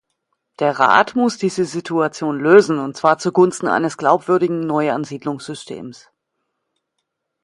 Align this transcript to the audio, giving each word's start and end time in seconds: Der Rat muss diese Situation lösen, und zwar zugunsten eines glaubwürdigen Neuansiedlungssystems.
Der 0.57 0.79
Rat 0.79 1.13
muss 1.15 1.37
diese 1.37 1.63
Situation 1.63 2.39
lösen, 2.39 2.79
und 2.79 2.97
zwar 2.97 3.19
zugunsten 3.19 3.67
eines 3.67 3.99
glaubwürdigen 3.99 4.65
Neuansiedlungssystems. 4.65 6.09